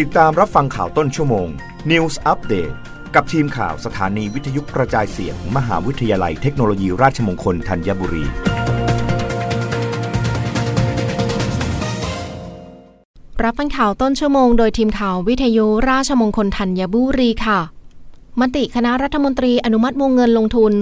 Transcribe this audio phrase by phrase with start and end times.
[0.00, 1.48] ติดตามรับฟังข่าวต้นชั่วโมง
[1.90, 2.74] News Update
[3.14, 8.24] กับทีมข่าวสถานีวิทยุกระจายเสียงมหาวิทยาลัยเทคโนโลยีราชมงคลธัญบุรี
[13.44, 17.60] รับฟังข่าวต้นชั่วโมงโดยทีมข่าววิทยุราชมงคลธัญบุรีค่ะ
[18.40, 20.72] มติคณะรัฐมนตรีอนุมัติวงเงินลงทุน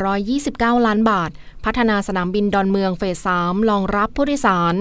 [0.00, 1.30] 36,829 ล้านบาท
[1.64, 4.76] พัฒนาสนามบินดอนเมืองเฟส 3 รองรับผู้โดยสาร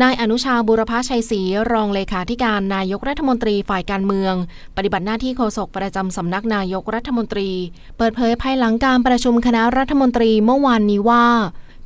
[0.00, 1.40] นายอนุชาบุรพชัยศรี
[1.72, 4.34] รองเลขาธิการนายกรัฐมนตรีฝ่ายการเมือง
[4.76, 7.50] ปฏิบัติหน้าที่โฆษกประจำสำนักนายกรัฐมนตรี
[7.98, 11.24] เปิดเผยภายหลังการประชุมคณะรัฐมนตรีเมื่อวานนี้ว่า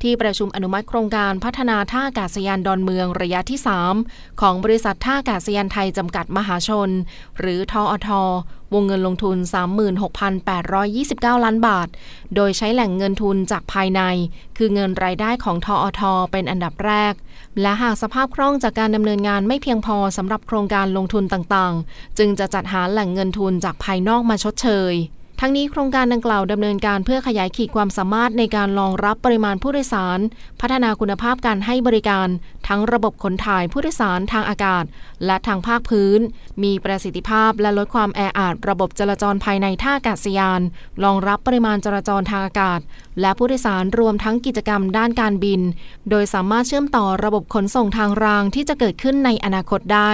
[0.01, 3.59] ที่ประชุมอนุมัติโครงการพัฒนาท่าอากาศยานดอนเมืองระยะที่
[3.99, 6.89] 3 ของบริษัทท่าอากาศยานไทยจำกัดมหาชน
[7.39, 8.09] หรือทออท
[8.73, 9.37] วงเงินลงทุน
[10.21, 11.87] 36,829 ล้านบาท
[12.35, 14.01] โดยใช้แหล่งเงินทุนจากภายใน
[14.57, 17.13] คือเงินรายได้ของทออทเป็นอันดับแรก
[17.61, 24.93] และหากสภาพคล่องจากการดำเนินงานไม่เพียงพอสำหรับโครงการลงทุนต่างๆ จึงจะจัดหาแหล่งเงินทุนจากภายนอกมาชดเชย
[25.41, 30.19] ทั้งนี้โครงการดังกล่าวดำเนินการเพื่อขยายขีดความสามารถในการรองรับปริมาณผู้โดยสาร
[30.61, 32.27] พัฒนาคุณภาพการให้บริการ
[32.67, 34.83] ทั้งระบบขนถ่ายผู้โดยสารทางอากาศ
[35.25, 36.19] และทางภาคพื้น
[36.63, 40.61] มีประสิทธิภาพและลดความแออัดระบบจราจรภายในท่าอากาศยาน
[41.03, 42.79] รองรับปริมาณจราจรทางอากาศ
[43.21, 45.61] และผู้โดยสารรวมทั้งกิจกรรมด้านการบิน
[46.09, 50.13] โดยสามารถเชื่อมต่อระบบขนส่งทางรางที่จะเกิดขึ้นในอนาคตได้